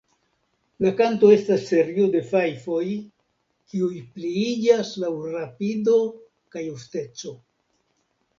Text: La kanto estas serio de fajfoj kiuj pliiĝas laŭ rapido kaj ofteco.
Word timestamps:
La 0.83 0.91
kanto 1.01 1.27
estas 1.33 1.65
serio 1.71 2.07
de 2.15 2.21
fajfoj 2.31 2.85
kiuj 3.73 3.91
pliiĝas 4.15 4.95
laŭ 5.05 5.11
rapido 5.37 5.99
kaj 6.57 6.67
ofteco. 6.79 7.37